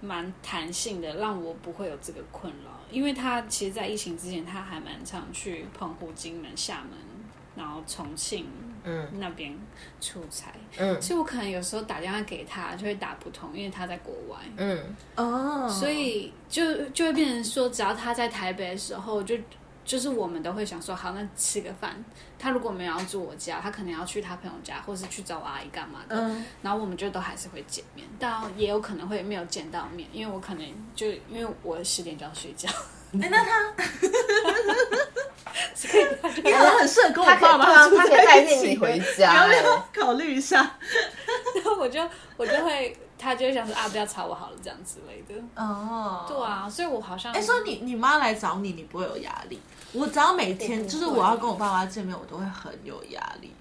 [0.01, 2.71] 蛮弹性的，让我不会有这个困扰。
[2.91, 6.99] 因为她其实，在疫情之前，她还蛮常去澎湖、金门、厦门，
[7.55, 8.47] 然后重庆
[8.85, 9.07] 嗯。
[9.19, 9.53] 那边
[10.01, 11.01] 出差，嗯。
[11.01, 14.39] 所以我可能有时候打电话给他就会打不通，因为他在国外。
[14.57, 14.97] 嗯。
[15.17, 19.37] 哦，所以就就会变成说，只要他在台北的时候，就
[19.85, 22.05] 就是我们都会想说，好，那吃个饭。
[22.39, 26.17] 他如果没有要住我家，他可能要去他朋友家，或是去找我阿姨干嘛的。
[26.17, 26.45] 嗯。
[26.61, 32.69] 然后我们就都还是会见面，但也有可能会没有见到面，因为我可能就因为我十点就要睡觉，
[33.21, 33.73] 哎、那他
[35.75, 39.83] 所以他就你好像很适合跟我爸妈住他可以代在一起你回家、要不要欸。
[39.93, 40.59] 考虑一下？
[41.55, 42.01] 然后我就
[42.37, 45.35] 我就会他就会想说啊，不要吵我好了，这样之类的。
[45.55, 46.37] 哦，对。
[46.43, 49.61] 啊，所以我好像哎、说你你妈来找你，你不会有压力？
[49.93, 53.53] 我只要每天就是我要跟我爸妈见面，我都会很有压力。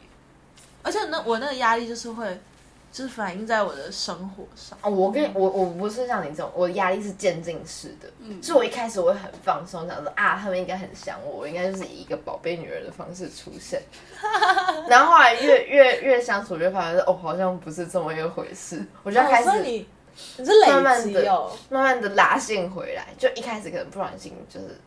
[0.83, 2.41] 而且那我那个压力就是会，
[2.91, 4.77] 就是反映在我的生活上。
[4.81, 13.81] 哦，我跟我我不是像你这种，我的压力是渐进式的，嗯，是我一开始我会很放松，想说啊，他们应该很想我，我应该就是以一个宝贝女儿的方式出现，
[14.89, 19.87] 然后后来越越越相处，越发现哦，好像不是这么一回事，我就要开始哦你
[20.37, 24.77] 你是累慢慢的慢慢的拉线回来，就一开始可能不小心就是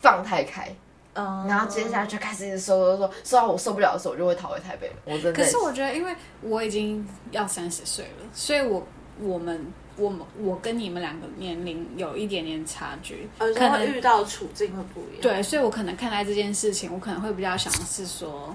[0.00, 0.72] 放太开，
[1.14, 5.32] 嗯，然后接下来就开始一直收收收，收到我受不了的时候，我就会逃回台北了，我真的。
[5.32, 8.86] 可是我觉得，因为我已经要三十岁了，所以我
[9.20, 9.64] 我们
[9.96, 15.22] 我们我跟你们两个年龄有一点点差距，呃，可能可能遇到处境会不一样。
[15.22, 18.54] 对，所以我可能看待这件事情，我可能会比较想是说，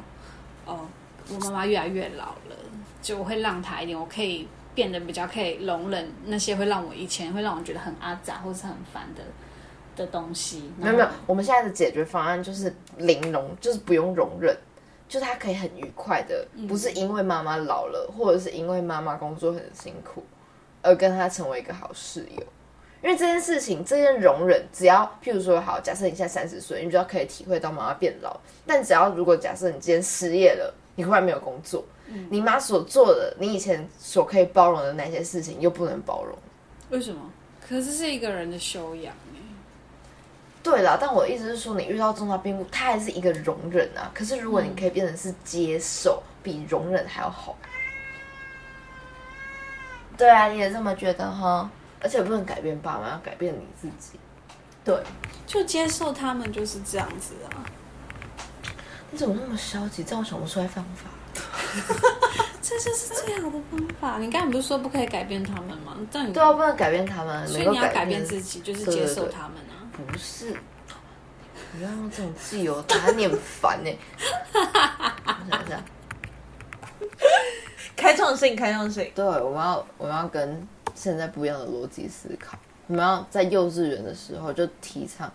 [0.65, 0.85] 哦，
[1.29, 2.55] 我妈妈越来越老了，
[3.01, 4.45] 就我会让她一点，我可以
[4.75, 9.23] 变得比较可以容忍那些会让我以前会让我觉得很阿杂或是很烦的
[9.99, 10.71] 的东西。
[10.77, 14.57] 没有没有，我们现在的解决方案就是零容，就是不用容忍，
[15.07, 20.23] 就是他可以很愉快的，不是因为妈妈老了，或者是因为妈妈工作很辛苦，
[20.81, 22.43] 而跟他成为一个好室友。
[23.01, 28.38] 因为这件事情，这件容忍，只要譬如说，好，假设你现在三十岁，你就要可以体会到妈妈变老。
[28.65, 31.85] 但只要如果假设你今天失业了，你忽然没有工作，
[32.29, 36.38] 你妈所做的，你以前所可以包容的那些事情，又不能包容。
[36.89, 37.31] 为什么？
[37.65, 39.28] 可是这是一个人的修养哎。
[40.61, 44.11] 对啦，但我的意思是说，你遇到重大变故，它还是一个容忍啊。
[44.13, 47.55] 可是如果你可以变成是接受，比容忍还要好。
[50.17, 51.69] 对啊，你也这么觉得哈？
[52.01, 54.19] 而且不能改变爸妈，要改变你自己。
[54.83, 55.01] 对，
[55.45, 57.63] 就接受他们就是这样子啊。
[59.11, 60.03] 你怎么那么消极？
[60.03, 61.09] 这样想不出来方法。
[62.61, 64.17] 这就是最好的方法。
[64.19, 65.95] 你刚才不是说不可以改变他们吗？
[66.11, 69.68] 但你对啊，不能改变他们，所以你要改变自己，就是接受他们啊。
[70.07, 70.53] 不是，
[71.71, 73.91] 不要用这种自由答案，你很烦呢。
[74.53, 75.83] 我想想，
[77.95, 79.12] 开创性，开创性。
[79.15, 82.57] 对，我们要我们要跟现在不一样的逻辑思考。
[82.88, 85.31] 我们要在幼稚园的时候就提倡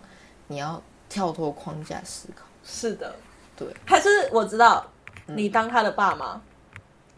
[0.47, 2.43] 你要跳脱框架思考。
[2.63, 3.15] 是的，
[3.55, 3.67] 对。
[3.85, 4.85] 还是我知道，
[5.25, 6.41] 你当他的爸妈，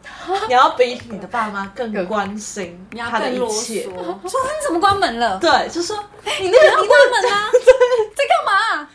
[0.48, 3.86] 你要比你的爸妈更关心 他的一切。
[3.86, 3.94] 嗦，
[4.28, 5.38] 说你怎么关门了？
[5.38, 5.96] 对，就说
[6.40, 7.50] 你那个你关门啊！
[8.16, 8.88] 在干嘛？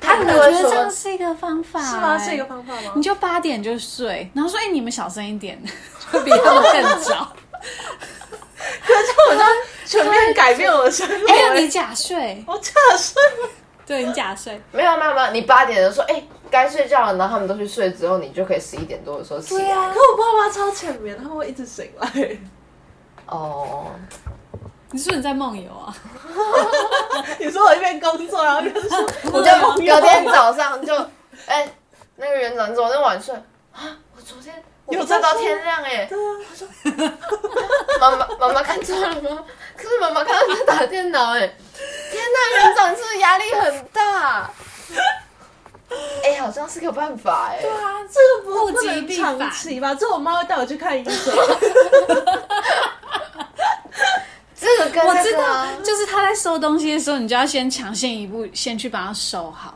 [0.00, 2.16] 他我可能觉得这样是一个方法、是吗？
[2.18, 3.02] 哎是一个方法吗你？
[3.02, 5.60] 就八点就睡，然后说：“哎、你们小声一点，
[6.10, 7.32] 会比他们更早。
[7.60, 9.42] 可是我就
[9.86, 11.26] 全面改变我的生活。
[11.28, 13.20] 哎呀，你假睡，我假睡，
[13.88, 19.60] 对你假睡，没有没有没有，你八点的时候，哎、该睡觉了，然后他们都去睡之后，你就可以十一点多的时候起来。
[19.62, 22.38] 对啊可我爸妈超浅眠，他们会一直醒来。
[23.24, 23.86] 哦，
[24.90, 25.96] 你是不是你在梦游啊？
[27.40, 28.98] 你说我一边工作，然后一边说，
[29.32, 30.94] 我在梦游就隔天早上就，
[31.46, 31.66] 哎、
[32.16, 33.34] 那个园长，你昨天晚睡
[33.72, 33.96] 啊？
[34.14, 37.12] 我昨天我有睡到天亮哎、对啊，
[38.00, 39.44] 妈妈妈妈看错了吗？
[39.76, 41.40] 可是妈妈刚刚在打电脑哎、
[42.10, 44.50] 天呐，园长是不是压力很大？
[46.22, 49.94] 哎、好像是个办法哎、啊，这个不能长期吧？
[49.94, 51.34] 这我妈会带我去看医生。
[54.60, 59.74] 这个跟我知道就是他在收东西的时候，你就要先抢先一步，先去把它收好，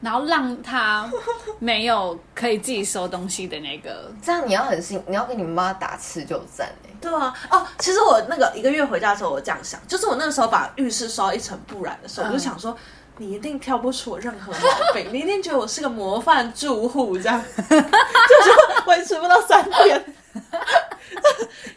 [0.00, 1.10] 然后让他
[1.58, 4.10] 没有可以自己收东西的那个。
[4.22, 12.76] 这样你要很信，你要跟你妈打持久战哎、对啊，哦，其实我那个一个月回家的时候，我这样想，就是我那个时候把浴室烧一尘不染的时候，我就想说，
[13.18, 20.14] 你一定挑不出我任何毛病，你一定觉得我是个模范住户，这样， 就是维持不到三天。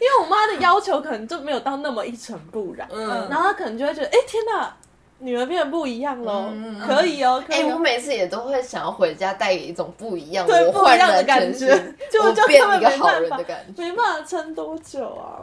[0.00, 4.72] 为我妈的要求可能就没有到那么一尘不染，嗯然后她可能就会觉得，哎、天哪，
[5.18, 6.52] 女儿变得不一样喽，
[6.86, 11.68] 可以哦，哎、我每次也都会想要回家带给一种不一样对不一样的感觉，
[12.12, 13.82] 就我就变一个好人的感觉。
[13.82, 15.40] 没办法撑多久啊。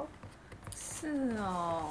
[0.75, 1.07] 是
[1.39, 1.85] 哦，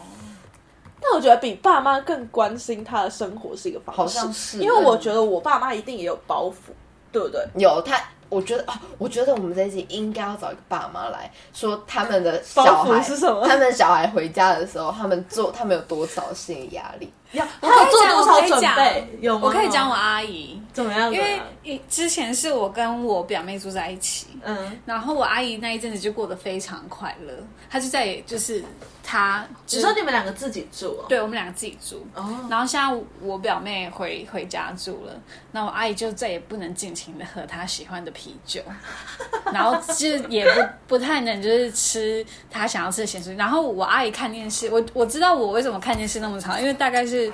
[1.01, 6.71] 但我觉得比爸妈更关心他的生活是一个方式，好像是因为我觉得我爸妈一定也有包袱，
[7.11, 7.45] 对不对？
[7.57, 17.12] 有他，我觉得啊，我觉得我们这一集应该要找一个爸妈来说他们的小包孩袱是什么他们小孩回家的时候，他们做他们有多少心理压力？
[17.33, 19.19] 要我他有做多少准备？
[19.21, 19.40] 有吗？
[19.45, 21.12] 我可以讲我阿姨，怎么样？
[21.12, 27.33] 因为之前是我跟我表妹住在一起，嗯，然后我阿姨那一阵子就过得非常快乐，
[27.71, 28.64] 她就在就是
[29.11, 31.07] 她只说你们两个自己住哦。
[31.09, 35.12] 对我们两个自己住，哦，然后现在我表妹回回家住了，
[35.51, 38.62] 那我阿姨就再也不能尽情的喝她喜欢的啤酒，
[39.53, 43.35] 然后就也不不太能就是吃她想要吃的咸食。
[43.35, 47.33] 然后我阿姨看电视，我我知道我为什么看电视那么长，因为大概是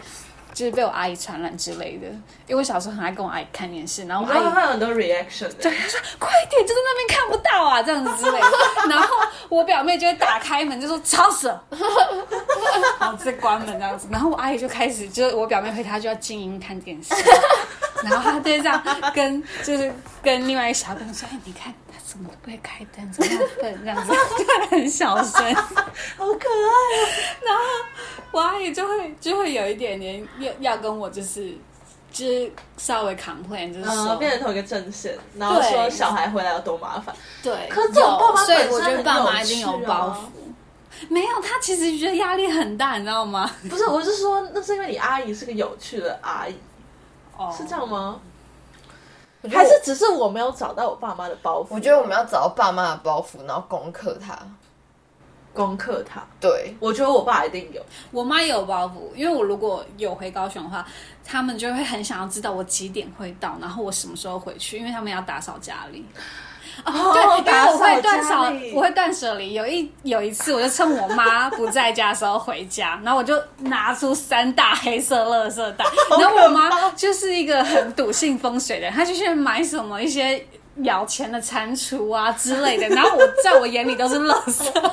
[0.57, 2.07] 就是被我阿姨传染之类的。
[2.47, 5.53] 因为我小时候很爱跟我阿姨看电视，然后我阿姨会有很多 reaction。
[5.61, 8.47] 对，她说快点，就在那边看不到啊，这样子之类的。
[8.89, 9.15] 然后
[9.51, 11.63] 我表妹就会打开门，就说吵死了，
[12.99, 14.09] 然后再关门这样子。
[14.11, 17.13] 然后我阿姨就开始，就是我表妹陪她就要静音看电视，
[18.03, 18.83] 然后她就这样
[19.15, 19.93] 跟就是
[20.23, 25.43] 跟另外一个小朋友说，哎，你看他怎么不会开灯，怎么样笨这样子，就很小声。
[26.17, 27.59] 好可爱哦！
[28.31, 31.53] 我阿姨就会就会有一点点要要跟我就是
[32.13, 37.13] 就是稍微 complain，就是说、嗯，变成同一个阵线，然后对说小孩回来有多麻烦。
[37.43, 41.09] 对，可是这种爸妈有所以本身我觉得爸妈一定有包袱。
[41.09, 43.51] 没有，他其实觉得压力很大，你知道吗？
[43.69, 46.55] 不是，我是说，那是因为你阿姨是个有趣的阿姨，
[47.37, 48.21] 哦是这样吗？
[49.51, 51.67] 还是只是我没有找到我爸妈的包袱？
[51.71, 54.39] 我觉得我们要找到爸妈的包袱，然后攻克它。
[55.55, 56.23] 攻克他。
[56.39, 57.81] 对，我觉得我爸一定有。
[58.11, 60.87] 我妈也有包袱，因为我如果有回高雄的话，
[61.25, 66.05] 他们就会很想要知道我几点会到，然后我什么时候回去，因为他们要打扫家里。
[66.85, 68.35] 哦对，因为我会断舍，
[68.75, 69.55] 我会断舍离。
[69.55, 75.85] 有一有一次，我就趁我妈不在家的时候回家，然后我就拿出三大黑色垃圾袋，
[76.21, 80.47] 然后我妈就是一个很笃信风水的人，她就去买什么一些。
[80.83, 84.85] 咬钱的蟾蜍啊之类的，然后我在我眼里都是垃圾， 然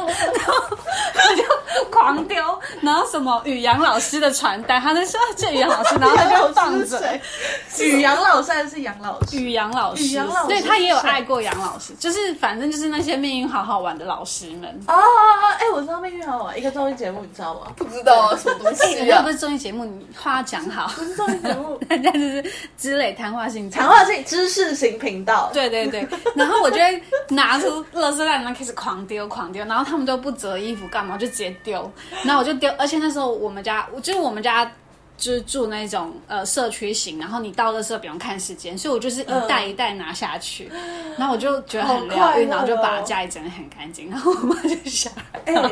[0.48, 1.44] 后我就
[1.90, 2.36] 狂狂丢，
[2.82, 7.20] 然后什么宇阳老师的传单，他就说这宇阳老师，然后他就放着。
[7.80, 9.38] 宇阳老师还是杨老师？
[9.38, 14.70] 宇阳老师，宇阳老师对他也有爱过杨老师，就是反正就是那些命运好好玩的老师们。
[14.88, 17.62] 哦哦哦，哎，我知道命运好好玩，一个综艺节目，你知道吗？
[17.76, 19.30] 不知道啊，什么东哎，西啊人家不？
[19.30, 22.44] 是综艺节目，你话讲好，不是综艺节目， 人家就是
[22.78, 25.50] 积累谈话性谈话性知识型频道。
[25.52, 31.92] 对对对， 然后我就会拿出垃圾袋，然后开始狂丢狂丢，然后他们都不折衣服干嘛，我就直接丢，
[32.24, 34.72] 然后我就丢，而且那时候我们家，就是我们家。
[35.16, 40.70] 就是住那种呃社区型，然后你到的时候不用看时间，所以我就是一袋一袋拿下去，
[41.18, 45.12] 然后我就觉得很疗愈，然后就把家里整得很干净，然后我妈就吓
[45.46, 45.70] 哎、到，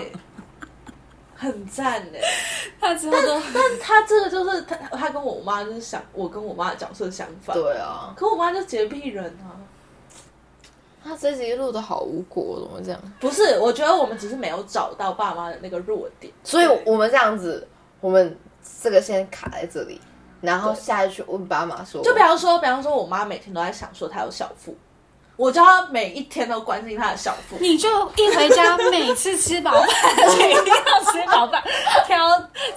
[1.36, 2.22] 很赞哎！
[2.80, 7.58] 她之后都但他这个就是他，他跟我妈就是想，我跟我妈的角色相反。
[7.58, 9.58] 对啊，可我妈就洁癖人啊。
[11.04, 13.00] 他这集录的好无果，怎么这样？
[13.20, 16.32] 不是，我觉得我们只是没有找到爸妈的那个弱点。
[16.44, 17.68] 所以我们这样子，
[18.00, 18.38] 我们
[18.82, 20.00] 这个先卡在这里，
[20.42, 24.76] 然后下一去问爸妈说，就比方说，比方说，我妈每天都在想说她有小腹，
[25.42, 27.58] 我叫他每一天都关心他的小腹。
[27.60, 29.88] 你就一回家，每次吃饱饭
[30.38, 31.60] 一定要吃饱饭，
[32.06, 32.30] 挑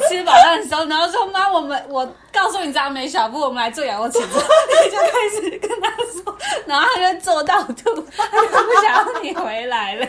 [0.08, 4.40] 吃饱饭的时候，然后说妈，我们我告诉你这样没小腹，我们来做仰卧起坐，
[4.82, 5.90] 你就开始跟他
[6.24, 6.34] 说，
[6.64, 10.06] 然后他就做到吐，他就不想要你回来了。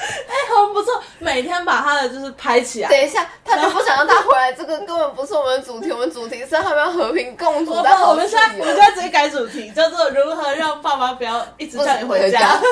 [0.00, 2.88] 哎、很不错，每天把他的就是拍起来。
[2.88, 7.72] 等一下，他就不想让他回来，这个根本不是我们的主题，我们主题是他们要和平共处。
[7.72, 12.58] 我但好我们现在我们现在直接改主题，叫做如何让爸妈不要一直叫你回家。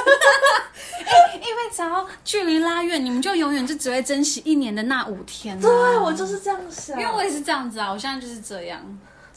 [1.35, 5.61] 因为只要距离拉远，你们就永远就只会珍惜一年的那五天、啊。
[5.62, 7.01] 对，我就是这样想。
[7.01, 8.81] 因为我也是这样子啊，我现在就是这样，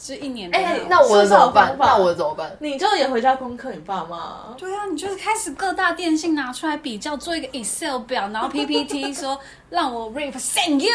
[0.04, 2.50] 就一年的哎那那我的怎么办那我怎么办？
[2.58, 4.52] 你就也回家功课你爸妈。
[4.58, 9.38] 对啊，你就是开始各大电信拿出来比较，做一个 Excel 表，然后 PPT 说
[9.70, 10.90] 让我 represent you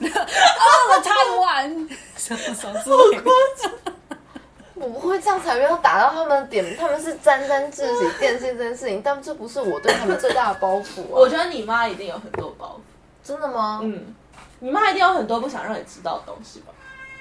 [0.08, 3.70] all the Taiwan 什么什么之类的。
[4.74, 11.12] 我不会这样才没有打到他们的点，他们是沾沾自喜电信这件事情，但这不是我对他们最大的包袱啊！
[11.12, 13.26] 我觉得你妈一定有很多包袱。
[13.26, 13.80] 真的吗？
[13.82, 14.14] 嗯，
[14.60, 16.72] 你妈一定有很多不想让你知道的东西吧？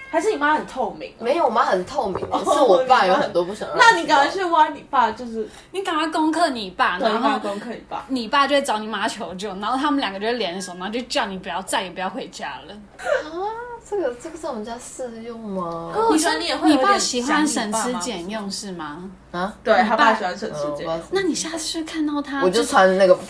[0.09, 1.21] 还是你妈很透明、啊？
[1.21, 3.91] 没有，我妈很透明，哦是我爸有很多不想让我知道。
[3.91, 8.05] 那你赶快去挖你爸，就是你赶快攻克你爸，对，然后你赶快功课你爸。
[8.07, 12.73] 你爸就会找你妈求救，然后他们两个就会联手，然后就叫你不要再也不要回家了。
[12.73, 15.93] 啊这个这个在我们家适用吗？
[16.09, 19.07] 我觉得你也会有点你爸喜欢省吃俭用是吗？
[19.31, 21.01] 啊，对他爸爸喜欢省吃俭用。
[21.11, 23.21] 那你下次看到他，我就穿那个不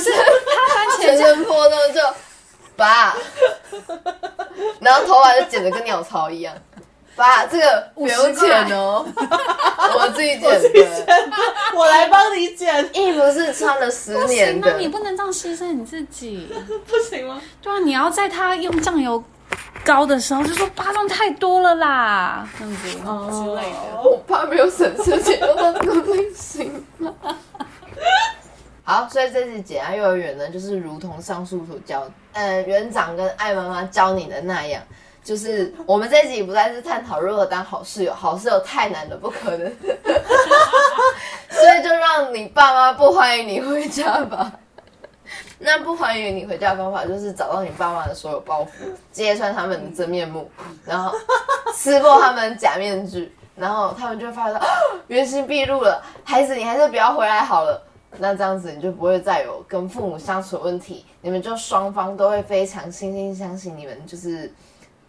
[0.00, 0.18] 是他
[0.74, 2.00] 番茄全酱，身破洞就
[2.76, 3.14] 爸，
[4.80, 6.54] 然后头发就剪得跟鸟巢一样。
[7.16, 9.06] 爸，这个不用剪哦，
[9.94, 10.68] 我自己剪的。
[11.74, 16.52] 我来帮你剪，衣服是穿了十年的行啊，，你不能这样牺牲你自己。
[16.86, 17.40] 不行吗？
[17.62, 19.22] 对啊，你要在他用酱油
[19.84, 24.02] 膏的时候就说八张太多了啦，这样子之类的。
[24.02, 26.84] 我爸没有省吃俭用到这个类型。
[28.86, 34.82] 好，所以这次简爱幼儿园呢，就是如同上述所教，呃，园长跟爱妈妈教你的那样，
[35.24, 39.72] 就是我们这集不再是探讨如何当好室友，好室友太难了，不可能，
[41.48, 44.52] 所以就让你爸妈不欢迎你回家吧。
[45.58, 48.68] 那不欢迎你回家的方法就是找到你爸妈的所有包袱，
[49.10, 50.50] 揭穿他们的真面目，
[50.84, 51.10] 然后
[51.72, 54.60] 撕破他们假面具，然后他们就会发现
[55.08, 56.02] 原形毕露了。
[56.22, 57.82] 孩子，你还是不要回来好了。
[58.18, 64.52] 那这样子你就不会再有跟父母相处的问题，你们就双方都会非常惺惺相惜，你们就是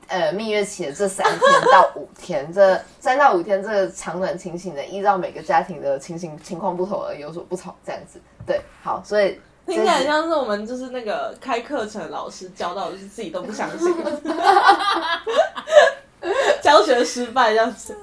[0.07, 1.39] 呃蜜月期的这三天
[1.71, 8.19] 到五天，这三到五天这个长短情形的，依照每个家庭的情形情况不同而有所不同，这样子。
[8.45, 13.93] 对，好，所以听起来像是我们就是那个开课程老师教到，就是自己都不相信，
[16.61, 17.97] 教学失败这样子。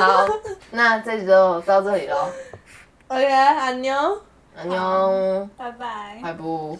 [0.00, 0.26] 好，
[0.70, 2.28] 那这集就到这里喽，
[3.08, 4.20] OK，安妞。
[4.56, 6.18] 安妞，拜拜。
[6.22, 6.76] 拜不。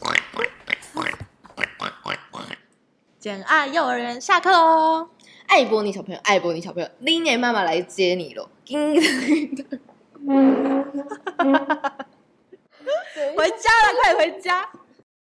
[3.21, 5.09] 简爱幼儿园下课喽！
[5.47, 8.49] 爱波尼小朋友，爱波尼小朋友，林年妈妈来接你喽！
[8.65, 8.95] 叮
[13.37, 14.69] 回家了，快回家！